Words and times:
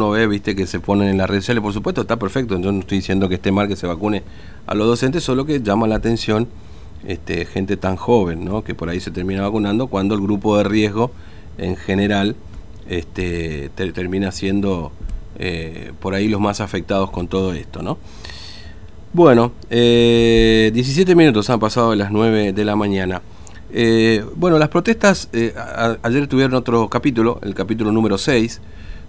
uno 0.00 0.10
ve, 0.10 0.26
viste, 0.26 0.56
que 0.56 0.66
se 0.66 0.80
ponen 0.80 1.08
en 1.08 1.18
las 1.18 1.28
redes 1.28 1.44
sociales, 1.44 1.62
por 1.62 1.74
supuesto 1.74 2.00
está 2.00 2.18
perfecto, 2.18 2.58
yo 2.58 2.72
no 2.72 2.80
estoy 2.80 2.98
diciendo 2.98 3.28
que 3.28 3.34
esté 3.34 3.52
mal 3.52 3.68
que 3.68 3.76
se 3.76 3.86
vacune 3.86 4.22
a 4.66 4.74
los 4.74 4.86
docentes, 4.86 5.22
solo 5.22 5.44
que 5.44 5.60
llama 5.60 5.86
la 5.86 5.96
atención 5.96 6.48
este, 7.06 7.44
gente 7.44 7.76
tan 7.76 7.96
joven, 7.96 8.44
¿no? 8.44 8.64
que 8.64 8.74
por 8.74 8.88
ahí 8.88 8.98
se 8.98 9.10
termina 9.10 9.42
vacunando, 9.42 9.88
cuando 9.88 10.14
el 10.14 10.22
grupo 10.22 10.56
de 10.56 10.64
riesgo 10.64 11.10
en 11.58 11.76
general 11.76 12.34
este, 12.88 13.70
termina 13.74 14.32
siendo 14.32 14.90
eh, 15.38 15.92
por 16.00 16.14
ahí 16.14 16.28
los 16.28 16.40
más 16.40 16.62
afectados 16.62 17.10
con 17.10 17.28
todo 17.28 17.52
esto. 17.52 17.82
¿no? 17.82 17.98
Bueno, 19.12 19.52
eh, 19.68 20.70
17 20.72 21.14
minutos 21.14 21.50
han 21.50 21.60
pasado 21.60 21.90
de 21.90 21.96
las 21.96 22.10
9 22.10 22.54
de 22.54 22.64
la 22.64 22.74
mañana. 22.74 23.20
Eh, 23.72 24.24
bueno, 24.34 24.58
las 24.58 24.68
protestas 24.68 25.28
eh, 25.32 25.54
ayer 26.02 26.26
tuvieron 26.26 26.54
otro 26.54 26.88
capítulo, 26.88 27.38
el 27.42 27.54
capítulo 27.54 27.92
número 27.92 28.18
6, 28.18 28.60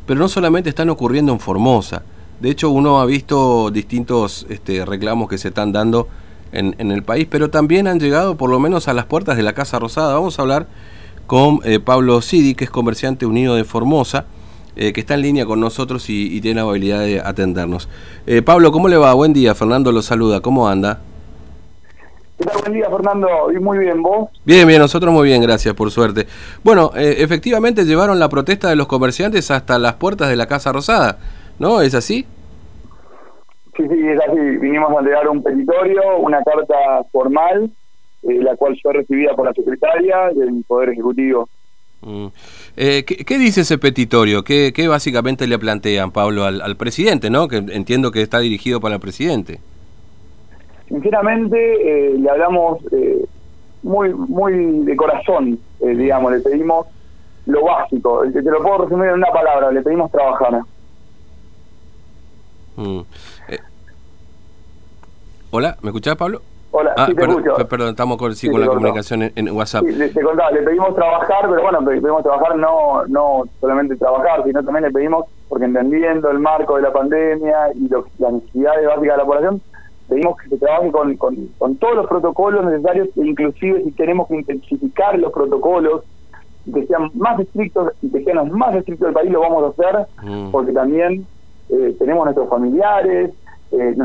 pero 0.05 0.19
no 0.19 0.27
solamente 0.27 0.69
están 0.69 0.89
ocurriendo 0.89 1.31
en 1.31 1.39
Formosa. 1.39 2.03
De 2.39 2.49
hecho, 2.49 2.69
uno 2.69 2.99
ha 2.99 3.05
visto 3.05 3.69
distintos 3.71 4.45
este, 4.49 4.85
reclamos 4.85 5.29
que 5.29 5.37
se 5.37 5.49
están 5.49 5.71
dando 5.71 6.07
en, 6.51 6.91
el 6.91 7.03
país, 7.03 7.27
pero 7.29 7.49
también 7.49 7.87
han 7.87 7.99
llegado 7.99 8.35
por 8.35 8.49
lo 8.49 8.59
menos 8.59 8.87
a 8.87 8.93
las 8.93 9.05
puertas 9.05 9.37
de 9.37 9.43
la 9.43 9.53
Casa 9.53 9.79
Rosada. 9.79 10.15
Vamos 10.15 10.37
a 10.37 10.41
hablar 10.41 10.67
con 11.27 11.59
eh, 11.63 11.79
Pablo 11.79 12.21
Sidi, 12.21 12.55
que 12.55 12.65
es 12.65 12.71
comerciante 12.71 13.25
unido 13.25 13.55
de 13.55 13.63
Formosa, 13.63 14.25
que 14.73 14.99
está 14.99 15.13
en 15.13 15.21
línea 15.21 15.45
con 15.45 15.59
nosotros 15.59 16.09
y, 16.09 16.41
tiene 16.41 16.61
la 16.61 16.67
habilidad 16.67 17.01
de 17.01 17.19
atendernos. 17.19 17.87
Pablo, 18.45 18.71
¿cómo 18.71 18.87
le 18.87 18.97
va? 18.97 19.13
Buen 19.13 19.33
día, 19.33 19.53
Fernando 19.53 19.91
lo 19.91 20.01
saluda, 20.01 20.39
¿cómo 20.39 20.67
anda? 20.67 21.01
Buen 22.41 22.73
día, 22.73 22.89
Fernando. 22.89 23.51
Y 23.51 23.59
muy 23.59 23.77
bien, 23.77 24.01
¿vos? 24.01 24.29
Bien, 24.45 24.67
bien, 24.67 24.79
nosotros 24.79 25.13
muy 25.13 25.27
bien, 25.27 25.41
gracias, 25.41 25.75
por 25.75 25.91
suerte. 25.91 26.25
Bueno, 26.63 26.91
eh, 26.95 27.17
efectivamente 27.19 27.85
llevaron 27.85 28.19
la 28.19 28.29
protesta 28.29 28.69
de 28.69 28.75
los 28.75 28.87
comerciantes 28.87 29.51
hasta 29.51 29.77
las 29.77 29.93
puertas 29.95 30.29
de 30.29 30.35
la 30.35 30.47
Casa 30.47 30.71
Rosada, 30.71 31.19
¿no? 31.59 31.81
¿Es 31.81 31.93
así? 31.93 32.25
Sí, 33.77 33.83
sí, 33.87 34.07
es 34.07 34.19
así. 34.27 34.39
Vinimos 34.57 34.91
a 34.91 34.99
entregar 34.99 35.27
un 35.27 35.43
petitorio, 35.43 36.17
una 36.17 36.41
carta 36.43 36.75
formal, 37.11 37.69
eh, 38.23 38.39
la 38.41 38.55
cual 38.55 38.77
fue 38.81 38.93
recibida 38.93 39.35
por 39.35 39.45
la 39.45 39.53
secretaria 39.53 40.29
del 40.35 40.63
Poder 40.67 40.89
Ejecutivo. 40.89 41.47
Mm. 42.01 42.27
Eh, 42.77 43.03
¿qué, 43.05 43.37
dice 43.37 43.61
ese 43.61 43.77
petitorio? 43.77 44.43
¿Qué, 44.43 44.73
¿Qué, 44.73 44.87
básicamente 44.87 45.45
le 45.45 45.59
plantean, 45.59 46.11
Pablo, 46.11 46.45
al, 46.45 46.61
al 46.61 46.75
presidente, 46.75 47.29
¿no? 47.29 47.47
Que 47.47 47.57
entiendo 47.57 48.11
que 48.11 48.23
está 48.23 48.39
dirigido 48.39 48.81
para 48.81 48.95
el 48.95 49.01
presidente. 49.01 49.59
Sinceramente, 50.91 51.57
eh, 51.57 52.17
le 52.19 52.29
hablamos 52.29 52.79
eh, 52.91 53.25
muy 53.81 54.13
muy 54.13 54.83
de 54.83 54.95
corazón, 54.97 55.57
eh, 55.79 55.87
digamos, 55.87 56.33
le 56.33 56.39
pedimos 56.41 56.85
lo 57.45 57.63
básico, 57.63 58.23
te 58.31 58.41
lo 58.41 58.61
puedo 58.61 58.83
resumir 58.83 59.07
en 59.07 59.15
una 59.15 59.31
palabra, 59.31 59.71
le 59.71 59.81
pedimos 59.81 60.11
trabajar. 60.11 60.61
Mm. 62.75 62.99
Hola, 65.51 65.77
¿me 65.81 65.89
escuchás, 65.89 66.15
Pablo? 66.17 66.41
Hola, 66.71 66.93
ah, 66.97 67.05
sí 67.07 67.15
te 67.15 67.21
escucho. 67.23 67.55
Perdón, 67.67 67.89
estamos 67.89 68.17
con, 68.17 68.35
sí, 68.35 68.49
con 68.49 68.61
la 68.61 68.67
comunicación 68.67 69.31
en, 69.33 69.51
WhatsApp. 69.51 69.85
Sí, 69.85 70.13
te 70.13 70.21
contaba, 70.21 70.51
le 70.51 70.61
pedimos 70.61 70.93
trabajar, 70.93 71.47
pero 71.49 71.61
bueno, 71.61 71.79
le 71.81 72.01
pedimos 72.01 72.23
trabajar 72.23 72.57
no 72.57 73.05
no 73.07 73.43
solamente 73.61 73.95
trabajar, 73.95 74.43
sino 74.43 74.61
también 74.63 74.85
le 74.85 74.91
pedimos, 74.91 75.25
porque 75.47 75.65
entendiendo 75.65 76.29
el 76.29 76.39
marco 76.39 76.75
de 76.75 76.81
la 76.81 76.91
pandemia 76.91 77.71
y 77.75 77.87
lo, 77.87 78.05
las 78.19 78.33
necesidades 78.33 78.87
básicas 78.87 79.15
de 79.15 79.17
la 79.17 79.25
población, 79.25 79.61
pedimos 80.07 80.37
que 80.37 80.49
se 80.49 80.57
trabaje 80.57 80.91
con, 80.91 81.15
con, 81.57 81.75
todos 81.77 81.95
los 81.95 82.07
protocolos 82.07 82.65
necesarios, 82.65 83.09
e 83.15 83.25
inclusive 83.25 83.83
si 83.83 83.91
tenemos 83.91 84.27
que 84.27 84.35
intensificar 84.35 85.17
los 85.17 85.31
protocolos, 85.31 86.03
que 86.71 86.85
sean 86.85 87.09
más 87.15 87.39
estrictos 87.39 87.93
y 88.01 88.11
que 88.11 88.23
sean 88.23 88.37
los 88.37 88.51
más 88.51 88.75
estrictos 88.75 89.07
del 89.07 89.13
país, 89.13 89.31
lo 89.31 89.41
vamos 89.41 89.63
a 89.63 89.67
hacer, 89.69 90.07
mm. 90.23 90.51
porque 90.51 90.73
también 90.73 91.25
eh, 91.69 91.95
tenemos 91.97 92.25
nuestros 92.25 92.49
familiares, 92.49 93.31
eh, 93.71 93.95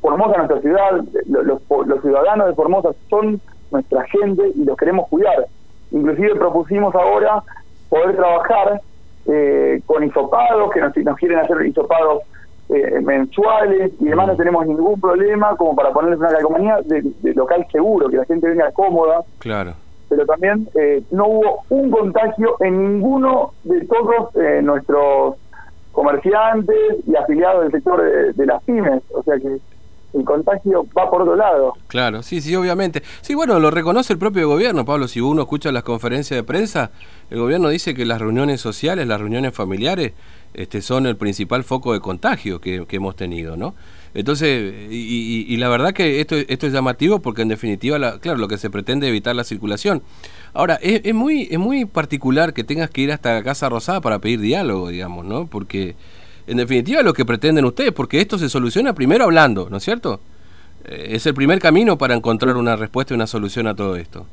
Formosa, 0.00 0.38
nuestra 0.38 0.60
ciudad, 0.60 1.04
los, 1.26 1.60
los, 1.86 2.02
ciudadanos 2.02 2.46
de 2.48 2.54
Formosa 2.54 2.90
son 3.10 3.40
nuestra 3.70 4.04
gente 4.04 4.52
y 4.54 4.64
los 4.64 4.76
queremos 4.76 5.08
cuidar. 5.08 5.46
Inclusive 5.90 6.36
propusimos 6.36 6.94
ahora 6.94 7.42
poder 7.88 8.16
trabajar 8.16 8.80
eh, 9.26 9.80
con 9.86 10.04
isopados, 10.04 10.70
que 10.72 10.80
nos, 10.80 10.96
nos 10.96 11.16
quieren 11.16 11.38
hacer 11.38 11.66
isopados 11.66 12.22
eh, 12.68 13.00
mensuales 13.00 13.92
y 13.98 14.04
demás 14.04 14.28
no 14.28 14.36
tenemos 14.36 14.66
ningún 14.66 15.00
problema 15.00 15.56
como 15.56 15.74
para 15.74 15.90
ponerles 15.90 16.18
una 16.18 16.30
calcomanía 16.30 16.78
de, 16.84 17.34
local 17.34 17.66
seguro, 17.72 18.08
que 18.08 18.18
la 18.18 18.24
gente 18.26 18.48
venga 18.48 18.70
cómoda. 18.72 19.22
Claro. 19.38 19.74
Pero 20.08 20.26
también 20.26 20.68
eh, 20.74 21.02
no 21.10 21.26
hubo 21.26 21.64
un 21.70 21.90
contagio 21.90 22.56
en 22.60 22.82
ninguno 22.82 23.52
de 23.64 23.86
todos 23.86 24.34
eh, 24.36 24.60
nuestros 24.62 25.36
comerciantes 25.92 26.76
y 27.06 27.16
afiliados 27.16 27.62
del 27.62 27.72
sector 27.72 28.02
de, 28.02 28.32
de 28.32 28.46
las 28.46 28.62
pymes. 28.64 29.02
O 29.12 29.22
sea 29.22 29.36
que 29.38 29.58
el 30.18 30.24
contagio 30.24 30.86
va 30.96 31.10
por 31.10 31.22
otro 31.22 31.36
lado. 31.36 31.74
Claro, 31.86 32.22
sí, 32.22 32.40
sí, 32.40 32.54
obviamente. 32.56 33.02
Sí, 33.20 33.34
bueno, 33.34 33.58
lo 33.60 33.70
reconoce 33.70 34.12
el 34.12 34.18
propio 34.18 34.48
gobierno, 34.48 34.84
Pablo. 34.84 35.08
Si 35.08 35.20
uno 35.20 35.42
escucha 35.42 35.72
las 35.72 35.82
conferencias 35.82 36.36
de 36.38 36.44
prensa, 36.44 36.90
el 37.30 37.38
gobierno 37.38 37.68
dice 37.68 37.94
que 37.94 38.04
las 38.04 38.20
reuniones 38.20 38.60
sociales, 38.60 39.06
las 39.06 39.20
reuniones 39.20 39.54
familiares, 39.54 40.12
este, 40.54 40.80
son 40.80 41.06
el 41.06 41.16
principal 41.16 41.62
foco 41.62 41.92
de 41.92 42.00
contagio 42.00 42.60
que, 42.60 42.86
hemos 42.90 43.16
tenido, 43.16 43.56
¿no? 43.56 43.74
Entonces, 44.14 44.74
y, 44.90 45.56
la 45.58 45.68
verdad 45.68 45.92
que 45.92 46.20
esto, 46.20 46.34
esto 46.34 46.66
es 46.66 46.72
llamativo 46.72 47.20
porque 47.20 47.42
en 47.42 47.48
definitiva, 47.48 47.98
la, 47.98 48.18
claro, 48.18 48.38
lo 48.38 48.48
que 48.48 48.56
se 48.56 48.70
pretende 48.70 49.06
es 49.06 49.10
evitar 49.10 49.36
la 49.36 49.44
circulación. 49.44 50.02
Ahora, 50.54 50.78
es, 50.80 51.02
es, 51.04 51.14
muy, 51.14 51.46
es 51.50 51.58
muy 51.58 51.84
particular 51.84 52.54
que 52.54 52.64
tengas 52.64 52.90
que 52.90 53.02
ir 53.02 53.12
hasta 53.12 53.42
Casa 53.42 53.68
Rosada 53.68 54.00
para 54.00 54.18
pedir 54.18 54.40
diálogo, 54.40 54.88
digamos, 54.88 55.26
¿no? 55.26 55.46
Porque 55.46 55.94
en 56.48 56.56
definitiva 56.56 57.02
lo 57.02 57.12
que 57.12 57.24
pretenden 57.24 57.64
ustedes, 57.66 57.92
porque 57.92 58.20
esto 58.20 58.38
se 58.38 58.48
soluciona 58.48 58.94
primero 58.94 59.24
hablando, 59.24 59.68
¿no 59.70 59.76
es 59.76 59.84
cierto? 59.84 60.20
Eh, 60.84 61.08
es 61.10 61.26
el 61.26 61.34
primer 61.34 61.58
camino 61.58 61.98
para 61.98 62.14
encontrar 62.14 62.56
una 62.56 62.74
respuesta 62.74 63.12
y 63.12 63.16
una 63.16 63.26
solución 63.26 63.66
a 63.66 63.74
todo 63.74 63.96
esto. 63.96 64.24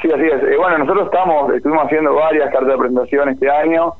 Sí, 0.00 0.10
así 0.10 0.24
es. 0.24 0.42
Eh, 0.44 0.56
bueno, 0.56 0.78
nosotros 0.78 1.06
estamos, 1.06 1.52
estuvimos 1.52 1.84
haciendo 1.84 2.14
varias 2.14 2.50
cartas 2.50 2.68
de 2.70 2.78
presentación 2.78 3.28
este 3.28 3.50
año, 3.50 3.92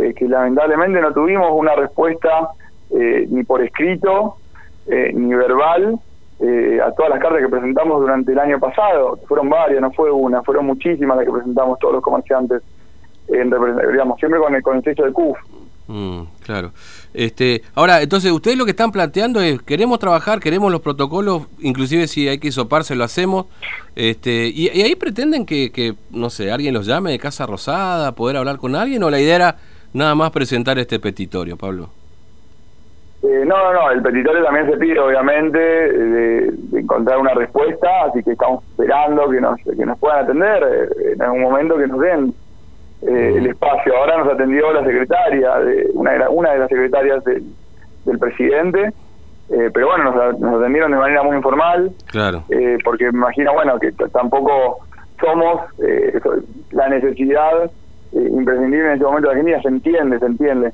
eh, 0.00 0.12
que 0.14 0.26
lamentablemente 0.26 1.00
no 1.00 1.12
tuvimos 1.12 1.50
una 1.52 1.74
respuesta 1.74 2.48
ni 2.94 3.42
por 3.44 3.62
escrito, 3.62 4.36
ni 4.86 5.32
verbal, 5.32 5.98
a 6.84 6.92
todas 6.92 7.08
las 7.08 7.20
cartas 7.20 7.40
que 7.40 7.48
presentamos 7.48 8.02
durante 8.02 8.32
el 8.32 8.38
año 8.38 8.60
pasado. 8.60 9.18
Fueron 9.26 9.48
varias, 9.48 9.80
no 9.80 9.90
fue 9.92 10.10
una, 10.10 10.42
fueron 10.42 10.66
muchísimas 10.66 11.16
las 11.16 11.24
que 11.24 11.32
presentamos 11.32 11.78
todos 11.78 11.94
los 11.94 12.02
comerciantes 12.02 12.62
en, 13.28 13.50
digamos, 13.90 14.18
siempre 14.18 14.40
con 14.40 14.54
el, 14.54 14.62
con 14.62 14.76
el 14.76 14.82
de 14.82 15.12
CUF. 15.12 15.38
Mm, 15.88 16.22
claro. 16.44 16.72
Este, 17.12 17.62
ahora, 17.74 18.02
entonces, 18.02 18.30
ustedes 18.30 18.56
lo 18.56 18.64
que 18.64 18.70
están 18.70 18.92
planteando 18.92 19.40
es, 19.40 19.60
queremos 19.62 19.98
trabajar, 19.98 20.40
queremos 20.40 20.70
los 20.70 20.80
protocolos, 20.80 21.48
inclusive 21.60 22.06
si 22.06 22.28
hay 22.28 22.38
que 22.38 22.48
hisoparse, 22.48 22.94
lo 22.94 23.04
hacemos, 23.04 23.46
este, 23.96 24.46
y, 24.48 24.68
ahí 24.68 24.94
pretenden 24.94 25.44
que, 25.44 25.70
que, 25.72 25.94
no 26.10 26.30
sé, 26.30 26.50
alguien 26.50 26.72
los 26.72 26.86
llame 26.86 27.10
de 27.10 27.18
Casa 27.18 27.46
Rosada, 27.46 28.12
poder 28.12 28.36
hablar 28.36 28.58
con 28.58 28.74
alguien, 28.76 29.02
o 29.02 29.10
la 29.10 29.20
idea 29.20 29.36
era 29.36 29.56
nada 29.92 30.14
más 30.14 30.30
presentar 30.30 30.78
este 30.78 30.98
petitorio, 30.98 31.56
Pablo. 31.56 31.90
Eh, 33.22 33.44
no, 33.46 33.56
no, 33.56 33.72
no, 33.72 33.90
el 33.90 34.02
petitorio 34.02 34.42
también 34.42 34.68
se 34.68 34.76
pide, 34.78 34.98
obviamente, 34.98 35.58
de, 35.58 36.52
encontrar 36.72 37.18
una 37.18 37.34
respuesta, 37.34 37.88
así 38.08 38.22
que 38.22 38.32
estamos 38.32 38.64
esperando 38.64 39.28
que 39.28 39.40
nos, 39.40 39.60
que 39.60 39.86
nos 39.86 39.98
puedan 39.98 40.24
atender 40.24 40.62
eh, 40.62 41.12
en 41.12 41.22
algún 41.22 41.42
momento 41.42 41.76
que 41.76 41.86
nos 41.86 42.00
den 42.00 42.34
eh, 43.02 43.34
el 43.36 43.46
espacio. 43.48 43.96
Ahora 43.96 44.18
nos 44.18 44.32
atendió 44.32 44.72
la 44.72 44.84
secretaria, 44.84 45.58
de, 45.58 45.90
una, 45.94 46.12
de 46.12 46.28
una 46.28 46.52
de 46.52 46.58
las 46.60 46.68
secretarias 46.68 47.24
del, 47.24 48.18
presidente, 48.18 48.92
eh, 49.50 49.70
pero 49.72 49.88
bueno, 49.88 50.12
nos, 50.38 50.60
atendieron 50.60 50.92
de 50.92 50.98
manera 50.98 51.22
muy 51.22 51.36
informal, 51.36 51.90
claro. 52.06 52.44
Eh, 52.48 52.78
porque 52.84 53.04
me 53.06 53.18
imagino, 53.18 53.52
bueno, 53.54 53.78
que 53.78 53.92
tampoco 54.12 54.78
somos 55.20 55.62
la 56.70 56.88
necesidad 56.88 57.70
imprescindible 58.12 58.86
en 58.86 58.92
este 58.92 59.04
momento 59.04 59.28
de 59.28 59.34
Argentina, 59.34 59.62
se 59.62 59.68
entiende, 59.68 60.18
se 60.18 60.26
entiende. 60.26 60.72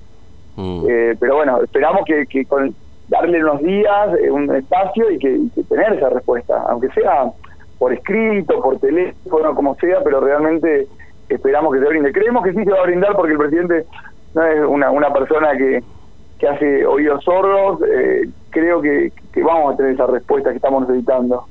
Mm. 0.56 0.86
pero 1.20 1.36
bueno, 1.36 1.62
esperamos 1.62 2.02
que, 2.04 2.26
que 2.26 2.44
con 2.44 2.74
darle 3.08 3.42
unos 3.42 3.62
días, 3.62 4.08
un 4.30 4.54
espacio 4.54 5.10
y 5.10 5.18
que, 5.18 5.30
y 5.30 5.50
que 5.50 5.62
tener 5.64 5.92
esa 5.94 6.08
respuesta, 6.10 6.62
aunque 6.68 6.88
sea 6.88 7.30
por 7.78 7.92
escrito, 7.92 8.60
por 8.60 8.78
teléfono, 8.80 9.54
como 9.54 9.74
sea, 9.76 10.00
pero 10.02 10.20
realmente 10.20 10.88
esperamos 11.28 11.72
que 11.72 11.80
se 11.80 11.86
brinde. 11.86 12.12
Creemos 12.12 12.44
que 12.44 12.52
sí 12.52 12.64
se 12.64 12.70
va 12.70 12.80
a 12.80 12.86
brindar 12.86 13.14
porque 13.16 13.32
el 13.32 13.38
presidente 13.38 13.86
no 14.34 14.44
es 14.44 14.60
una, 14.66 14.90
una 14.90 15.12
persona 15.12 15.56
que, 15.56 15.82
que 16.38 16.48
hace 16.48 16.86
oídos 16.86 17.24
sordos. 17.24 17.80
Eh, 17.88 18.28
creo 18.50 18.80
que, 18.80 19.12
que, 19.32 19.42
vamos 19.42 19.74
a 19.74 19.76
tener 19.76 19.92
esa 19.92 20.06
respuesta 20.06 20.50
que 20.50 20.56
estamos 20.56 20.88
necesitando. 20.88 21.46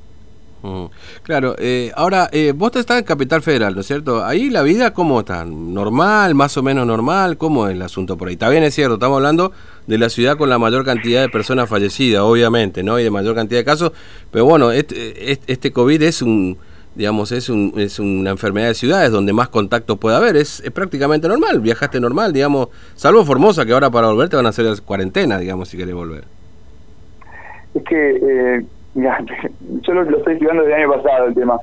Mm. 0.63 0.85
Claro, 1.21 1.55
eh, 1.59 1.91
ahora 1.95 2.29
eh, 2.31 2.51
vos 2.55 2.75
estás 2.75 2.99
en 2.99 3.05
Capital 3.05 3.41
Federal, 3.41 3.75
¿no 3.75 3.81
es 3.81 3.87
cierto? 3.87 4.25
Ahí 4.25 4.49
la 4.49 4.63
vida, 4.63 4.91
¿cómo 4.91 5.19
está? 5.19 5.45
¿Normal, 5.45 6.33
más 6.33 6.57
o 6.57 6.63
menos 6.63 6.87
normal? 6.87 7.37
¿Cómo 7.37 7.67
es 7.67 7.75
el 7.75 7.81
asunto 7.81 8.17
por 8.17 8.27
ahí? 8.27 8.33
Está 8.33 8.49
bien, 8.49 8.63
es 8.63 8.73
cierto, 8.73 8.95
estamos 8.95 9.17
hablando 9.17 9.51
de 9.85 9.97
la 9.99 10.09
ciudad 10.09 10.35
con 10.35 10.49
la 10.49 10.57
mayor 10.57 10.83
cantidad 10.83 11.21
de 11.21 11.29
personas 11.29 11.69
fallecidas, 11.69 12.21
obviamente, 12.21 12.81
¿no? 12.81 12.99
Y 12.99 13.03
de 13.03 13.11
mayor 13.11 13.35
cantidad 13.35 13.59
de 13.59 13.65
casos, 13.65 13.91
pero 14.31 14.45
bueno, 14.45 14.71
este, 14.71 15.31
este, 15.31 15.53
este 15.53 15.71
COVID 15.71 16.01
es 16.01 16.23
un 16.23 16.57
digamos, 16.97 17.31
es, 17.31 17.47
un, 17.47 17.73
es 17.77 17.99
una 17.99 18.31
enfermedad 18.31 18.69
de 18.69 18.73
ciudades 18.73 19.11
donde 19.11 19.31
más 19.31 19.49
contacto 19.49 19.97
puede 19.97 20.17
haber. 20.17 20.35
Es, 20.35 20.59
es, 20.61 20.71
prácticamente 20.71 21.27
normal, 21.27 21.59
viajaste 21.59 21.99
normal, 21.99 22.33
digamos, 22.33 22.69
salvo 22.95 23.23
Formosa, 23.23 23.65
que 23.65 23.73
ahora 23.73 23.91
para 23.91 24.07
volver 24.07 24.29
te 24.29 24.35
van 24.35 24.47
a 24.47 24.49
hacer 24.49 24.65
cuarentena, 24.83 25.37
digamos, 25.37 25.69
si 25.69 25.77
querés 25.77 25.93
volver. 25.93 26.23
Es 27.75 27.83
que, 27.83 28.09
eh, 28.15 28.65
mira, 28.95 29.23
yo 29.81 29.93
lo, 29.93 30.17
estoy 30.17 30.33
estudiando 30.33 30.63
desde 30.63 30.75
el 30.75 30.83
año 30.83 30.93
pasado 30.93 31.27
el 31.27 31.35
tema. 31.35 31.59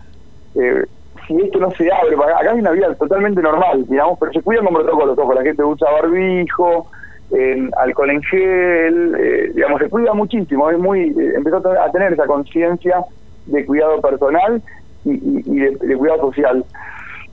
Eh, 0.55 0.85
si 1.27 1.37
esto 1.41 1.59
no 1.59 1.71
se 1.73 1.91
abre, 1.91 2.15
acá 2.15 2.53
hay 2.53 2.59
una 2.61 2.71
vida 2.71 2.95
totalmente 2.95 3.43
normal, 3.43 3.85
digamos, 3.89 4.19
pero 4.21 4.33
se 4.33 4.41
cuidan 4.41 4.67
con 4.67 4.75
protocolos, 4.75 5.19
ojo, 5.19 5.35
la 5.35 5.43
gente 5.43 5.65
usa 5.65 5.91
barbijo, 5.91 6.87
en 7.33 7.71
alcohol 7.77 8.11
en 8.11 8.23
gel, 8.23 9.17
eh, 9.19 9.53
digamos, 9.53 9.81
se 9.81 9.89
cuida 9.89 10.15
muchísimo, 10.15 10.71
es 10.71 10.79
muy, 10.79 11.09
eh, 11.09 11.33
empezó 11.35 11.57
a 11.57 11.91
tener 11.91 12.13
esa 12.13 12.27
conciencia 12.27 13.03
de 13.47 13.67
cuidado 13.67 14.01
personal 14.01 14.63
y, 15.05 15.61
de, 15.61 15.97
cuidado 15.97 16.29
social. 16.29 16.65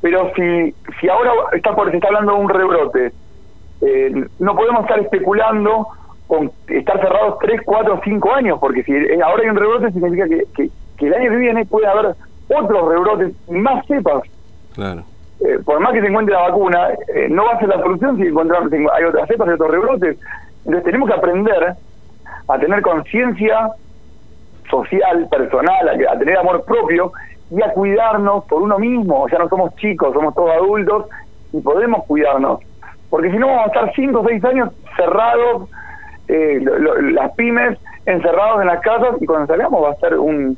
Pero 0.01 0.31
si, 0.35 0.73
si 1.00 1.09
ahora 1.09 1.31
está 1.53 1.75
por, 1.75 1.89
se 1.91 1.97
está 1.97 2.07
hablando 2.07 2.33
de 2.33 2.39
un 2.39 2.50
rebrote, 2.50 3.12
eh, 3.81 4.25
no 4.39 4.56
podemos 4.56 4.81
estar 4.81 5.00
especulando 5.00 5.88
con 6.27 6.51
estar 6.68 7.00
cerrados 7.01 7.38
3, 7.41 7.62
4, 7.65 8.01
5 8.03 8.33
años, 8.33 8.59
porque 8.59 8.83
si 8.83 8.94
ahora 9.21 9.44
hay 9.44 9.50
un 9.50 9.57
rebrote 9.57 9.91
significa 9.91 10.27
que, 10.27 10.44
que, 10.56 10.69
que 10.97 11.07
el 11.07 11.13
año 11.13 11.31
que 11.31 11.38
viene 11.38 11.65
puede 11.65 11.88
haber 11.88 12.15
otros 12.47 12.89
rebrotes 12.89 13.33
y 13.47 13.53
más 13.53 13.85
cepas. 13.85 14.24
Claro. 14.74 15.03
Eh, 15.41 15.57
por 15.65 15.79
más 15.79 15.94
que 15.94 16.01
se 16.01 16.07
encuentre 16.07 16.35
la 16.35 16.50
vacuna, 16.50 16.89
eh, 17.15 17.27
no 17.29 17.45
va 17.45 17.53
a 17.53 17.59
ser 17.59 17.69
la 17.69 17.81
solución 17.81 18.15
si 18.17 18.27
encontramos, 18.27 18.71
hay 18.71 19.03
otras 19.03 19.27
cepas 19.27 19.47
y 19.47 19.51
otros 19.51 19.71
rebrotes. 19.71 20.17
Entonces 20.65 20.83
tenemos 20.83 21.09
que 21.09 21.15
aprender 21.15 21.75
a 22.47 22.59
tener 22.59 22.81
conciencia 22.81 23.71
social, 24.69 25.27
personal, 25.29 25.89
a, 25.89 26.19
tener 26.19 26.38
amor 26.38 26.63
propio 26.65 27.12
y 27.51 27.62
a 27.62 27.74
cuidarnos 27.74 28.45
por 28.45 28.62
uno 28.62 28.80
mismo. 28.80 29.27
Ya 29.30 29.38
no 29.38 29.50
somos 29.50 29.75
chicos, 29.75 30.13
somos 30.13 30.33
todos 30.33 30.51
adultos 30.51 31.06
y 31.53 31.59
podemos 31.59 32.06
cuidarnos. 32.06 32.59
Porque 33.09 33.30
si 33.30 33.38
no 33.38 33.48
vamos 33.48 33.65
a 33.65 33.68
estar 33.68 33.94
5 33.94 34.19
o 34.19 34.27
6 34.27 34.45
años 34.45 34.69
cerrados, 34.95 35.69
eh, 36.30 36.63
las 37.12 37.31
pymes 37.33 37.77
encerrados 38.06 38.62
en 38.62 38.68
las 38.68 38.80
casas 38.81 39.21
y 39.21 39.25
cuando 39.25 39.48
salgamos 39.48 39.83
va 39.83 39.92
a 39.92 39.95
ser 39.95 40.18
un, 40.18 40.57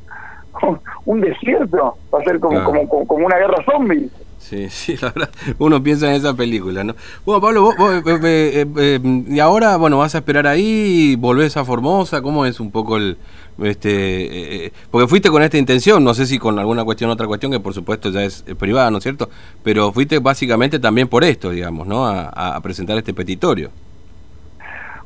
un 1.06 1.22
desierto, 1.22 1.98
va 2.14 2.20
a 2.20 2.24
ser 2.24 2.40
como, 2.40 2.64
como, 2.64 3.08
como 3.08 3.26
una 3.26 3.38
guerra 3.38 3.64
zombie. 3.66 4.10
Sí, 4.44 4.70
sí, 4.70 4.98
la 5.02 5.12
verdad, 5.12 5.30
uno 5.58 5.82
piensa 5.82 6.10
en 6.10 6.16
esa 6.16 6.34
película, 6.36 6.84
¿no? 6.84 6.96
Bueno, 7.26 7.42
Pablo, 7.42 7.62
vos, 7.62 7.76
eh, 7.80 8.02
eh, 8.06 8.66
eh, 8.78 9.00
y 9.28 9.40
ahora, 9.40 9.78
bueno, 9.78 9.98
vas 9.98 10.16
a 10.16 10.18
esperar 10.18 10.48
ahí, 10.48 11.16
volvés 11.18 11.56
a 11.56 11.64
Formosa, 11.64 12.22
¿cómo 12.22 12.46
es 12.46 12.60
un 12.60 12.70
poco 12.70 12.98
el, 12.98 13.18
este, 13.64 14.74
porque 14.92 15.08
fuiste 15.08 15.30
con 15.30 15.44
esta 15.44 15.58
intención, 15.58 16.04
no 16.04 16.14
sé 16.14 16.26
si 16.26 16.40
con 16.40 16.60
alguna 16.60 16.84
cuestión, 16.84 17.10
otra 17.10 17.26
cuestión 17.26 17.54
que 17.54 17.62
por 17.62 17.74
supuesto 17.74 18.10
ya 18.10 18.24
es 18.24 18.44
privada, 18.60 18.92
¿no 18.92 18.98
es 18.98 19.04
cierto? 19.04 19.30
Pero 19.64 19.94
fuiste 19.94 20.20
básicamente 20.20 20.78
también 20.78 21.08
por 21.08 21.24
esto, 21.24 21.50
digamos, 21.50 21.88
¿no? 21.88 22.06
A, 22.06 22.60
presentar 22.62 22.98
este 22.98 23.14
petitorio. 23.14 23.70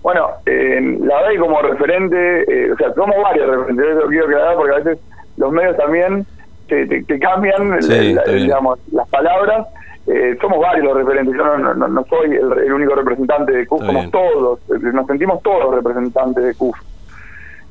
Bueno, 0.02 0.30
la 0.46 1.16
verdad 1.16 1.32
y 1.36 1.38
como 1.38 1.62
referente, 1.62 2.72
o 2.74 2.78
sea, 2.78 2.94
somos 2.96 3.16
varios 3.22 3.48
referentes, 3.50 3.86
eso 3.98 4.08
quiero 4.08 4.26
aclarar 4.26 4.56
porque 4.56 4.74
a 4.74 4.78
veces 4.78 5.00
los 5.38 5.52
medios 5.52 5.78
también 5.78 6.26
te, 6.68 7.20
cambian 7.20 7.80
digamos, 8.28 8.80
las 8.92 9.08
palabras. 9.10 9.68
Eh, 10.08 10.38
somos 10.40 10.60
varios 10.60 10.86
los 10.86 10.96
referentes, 10.96 11.36
yo 11.36 11.58
no, 11.58 11.74
no, 11.74 11.88
no 11.88 12.06
soy 12.06 12.34
el, 12.34 12.72
único 12.72 12.96
representante 12.96 13.52
de 13.52 13.68
CUF, 13.68 13.86
somos 13.86 14.10
todos, 14.10 14.60
nos 14.70 15.06
sentimos 15.06 15.44
todos 15.44 15.76
representantes 15.76 16.44
de 16.46 16.56
CUF. 16.56 16.78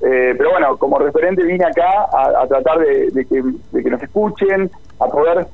Eh, 0.03 0.35
pero 0.37 0.51
bueno, 0.51 0.77
como 0.77 0.99
referente 0.99 1.43
vine 1.43 1.65
acá 1.65 2.07
a, 2.13 2.47
tratar 2.47 2.79
de, 2.81 3.27
que, 3.27 3.43
de, 3.73 3.83
que, 3.83 3.91
nos 3.91 4.03
escuchen, 4.03 4.71
a 5.01 5.07
poder 5.07 5.47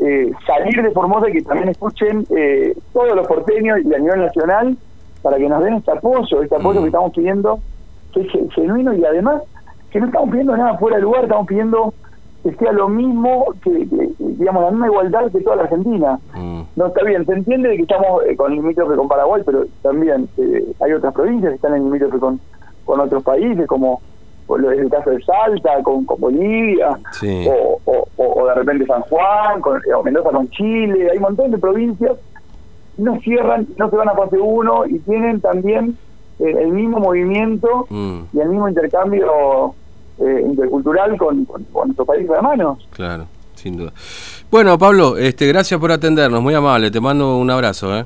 eh, 0.00 0.30
salir 0.46 0.82
de 0.82 0.90
Formosa 0.90 1.30
y 1.30 1.32
que 1.32 1.42
también 1.42 1.70
escuchen 1.70 2.26
todos 2.92 3.16
los 3.16 3.26
porteños 3.26 3.78
y 3.82 3.94
a 3.94 3.98
nivel 3.98 4.20
nacional 4.20 4.76
para 5.22 5.38
que 5.38 5.48
nos 5.48 5.62
den 5.64 5.74
este 5.74 5.90
apoyo, 5.90 6.42
este 6.42 6.56
apoyo 6.56 6.80
mm. 6.80 6.82
que 6.82 6.88
estamos 6.88 7.12
pidiendo, 7.12 7.60
que 8.12 8.20
es 8.20 8.54
genuino 8.54 8.92
y 8.92 9.04
además 9.06 9.42
que 9.90 10.00
no 10.00 10.06
estamos 10.06 10.30
pidiendo 10.30 10.56
nada 10.56 10.76
fuera 10.78 10.96
de 10.96 11.02
lugar, 11.02 11.24
estamos 11.24 11.46
pidiendo 11.46 11.94
que 12.42 12.54
sea 12.54 12.72
lo 12.72 12.88
mismo, 12.88 13.46
que, 13.62 13.86
digamos, 14.18 14.62
la 14.62 14.70
misma 14.70 14.86
igualdad 14.86 15.30
que 15.30 15.40
toda 15.40 15.56
la 15.56 15.62
Argentina. 15.64 16.18
Mm. 16.34 16.62
No 16.76 16.86
está 16.86 17.04
bien, 17.04 17.26
se 17.26 17.32
entiende 17.32 17.76
que 17.76 17.82
estamos 17.82 18.22
eh, 18.26 18.36
con 18.36 18.52
limítrofe 18.52 18.96
con 18.96 19.08
Paraguay, 19.08 19.42
pero 19.44 19.64
también 19.82 20.28
eh, 20.38 20.72
hay 20.80 20.92
otras 20.92 21.12
provincias 21.12 21.50
que 21.50 21.56
están 21.56 21.74
en 21.76 21.84
limítrofe 21.84 22.18
con, 22.18 22.40
con 22.84 23.00
otros 23.00 23.22
países, 23.22 23.66
como 23.66 24.00
el 24.56 24.90
caso 24.90 25.10
de 25.10 25.22
Salta, 25.22 25.82
con, 25.82 26.04
con 26.04 26.20
Bolivia, 26.20 26.98
o, 27.84 28.08
o, 28.16 28.46
de 28.46 28.54
repente 28.54 28.86
San 28.86 29.02
Juan, 29.02 29.60
con, 29.60 29.80
o 29.94 30.02
Mendoza 30.02 30.30
con 30.30 30.48
Chile, 30.50 31.08
hay 31.10 31.18
un 31.18 31.22
montón 31.22 31.50
de 31.52 31.58
provincias, 31.58 32.16
no 32.98 33.18
cierran, 33.20 33.66
no 33.76 33.88
se 33.88 33.96
van 33.96 34.08
a 34.08 34.14
fase 34.14 34.38
uno 34.38 34.86
y 34.86 34.98
tienen 35.00 35.40
también 35.40 35.96
eh, 36.40 36.54
el 36.58 36.72
mismo 36.72 36.98
movimiento 36.98 37.86
mm. 37.88 38.20
y 38.32 38.40
el 38.40 38.48
mismo 38.48 38.68
intercambio 38.68 39.74
eh, 40.90 41.00
intercultural 41.06 41.16
con, 41.16 41.44
con, 41.44 41.88
nuestro 41.88 42.04
país 42.04 42.28
de 42.28 42.40
mano. 42.40 42.78
Claro, 42.90 43.26
sin 43.54 43.76
duda. 43.76 43.92
Bueno, 44.50 44.78
Pablo, 44.78 45.16
este, 45.16 45.46
gracias 45.46 45.78
por 45.78 45.92
atendernos, 45.92 46.42
muy 46.42 46.54
amable, 46.54 46.90
te 46.90 47.00
mando 47.00 47.36
un 47.36 47.50
abrazo. 47.50 47.96
¿eh? 47.96 48.04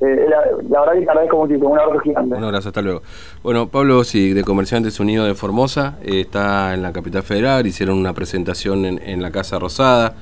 Eh, 0.00 0.26
la, 0.28 0.80
verdad 0.80 0.92
que 0.94 1.04
te 1.04 1.10
agradezco 1.10 1.36
muchísimo, 1.36 1.68
un 1.70 1.78
abrazo 1.78 2.00
gigante. 2.00 2.34
Un 2.34 2.44
abrazo, 2.44 2.68
hasta 2.68 2.82
luego. 2.82 3.02
Bueno, 3.42 3.68
Pablo, 3.68 4.02
sí, 4.04 4.32
de 4.32 4.44
Comerciantes 4.44 4.98
Unidos 5.00 5.26
de 5.26 5.34
Formosa, 5.34 5.96
está 6.02 6.74
en 6.74 6.82
la 6.82 6.92
capital 6.92 7.22
federal, 7.22 7.66
hicieron 7.66 7.98
una 7.98 8.12
presentación 8.12 8.84
en, 8.84 9.00
en, 9.02 9.22
la 9.22 9.30
Casa 9.30 9.58
Rosada, 9.58 10.14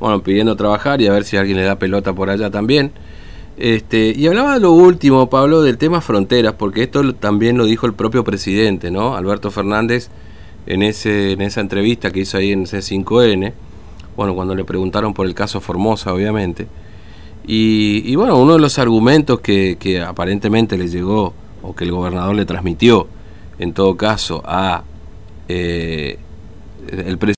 bueno, 0.00 0.22
pidiendo 0.22 0.56
trabajar 0.56 1.00
y 1.00 1.06
a 1.06 1.12
ver 1.12 1.24
si 1.24 1.36
alguien 1.36 1.56
le 1.56 1.64
da 1.64 1.76
pelota 1.76 2.12
por 2.12 2.30
allá 2.30 2.50
también. 2.50 2.92
Este, 3.56 4.12
y 4.16 4.26
hablaba 4.26 4.54
de 4.54 4.60
lo 4.60 4.72
último, 4.72 5.30
Pablo, 5.30 5.62
del 5.62 5.78
tema 5.78 6.00
fronteras, 6.00 6.54
porque 6.54 6.82
esto 6.82 7.14
también 7.14 7.56
lo 7.56 7.64
dijo 7.64 7.86
el 7.86 7.94
propio 7.94 8.24
presidente, 8.24 8.90
¿no? 8.90 9.14
Alberto 9.14 9.50
Fernández 9.50 10.10
en, 10.66 10.82
ese, 10.82 11.32
en 11.32 11.42
esa 11.42 11.60
entrevista 11.60 12.10
que 12.10 12.20
hizo 12.20 12.38
ahí 12.38 12.52
en 12.52 12.64
C5N, 12.64 13.52
bueno, 14.16 14.34
cuando 14.34 14.54
le 14.54 14.64
preguntaron 14.64 15.12
por 15.14 15.26
el 15.26 15.34
caso 15.34 15.60
Formosa, 15.60 16.12
obviamente, 16.12 16.66
y, 17.46 18.14
bueno, 18.16 18.38
uno 18.38 18.54
de 18.54 18.58
los 18.58 18.78
argumentos 18.78 19.40
que, 19.40 19.76
que, 19.78 20.00
aparentemente 20.00 20.78
le 20.78 20.88
llegó, 20.88 21.34
o 21.62 21.74
que 21.74 21.84
el 21.84 21.92
gobernador 21.92 22.34
le 22.34 22.46
transmitió, 22.46 23.06
en 23.58 23.74
todo 23.74 23.96
caso, 23.96 24.42
a 24.46 24.84
eh, 25.48 26.18
el 26.88 27.18
presidente, 27.18 27.32